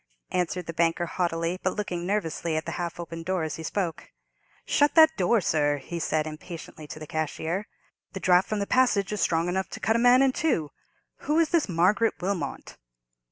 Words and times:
answered 0.31 0.65
the 0.65 0.73
banker, 0.73 1.05
haughtily, 1.05 1.59
but 1.61 1.75
looking 1.75 2.07
nervously 2.07 2.55
at 2.57 2.65
the 2.65 2.71
half 2.71 2.99
opened 2.99 3.23
door 3.23 3.43
as 3.43 3.57
he 3.57 3.61
spoke. 3.61 4.09
"Shut 4.65 4.95
that 4.95 5.15
door, 5.15 5.41
sir!" 5.41 5.77
he 5.77 5.99
said, 5.99 6.25
impatiently, 6.25 6.87
to 6.87 6.97
the 6.97 7.05
cashier; 7.05 7.67
"the 8.13 8.19
draught 8.19 8.49
from 8.49 8.57
the 8.57 8.65
passage 8.65 9.13
is 9.13 9.21
strong 9.21 9.47
enough 9.47 9.69
to 9.69 9.79
cut 9.79 9.95
a 9.95 9.99
man 9.99 10.23
in 10.23 10.31
two. 10.31 10.71
Who 11.27 11.37
is 11.37 11.49
this 11.49 11.69
Margaret 11.69 12.15
Wilmot?" 12.19 12.77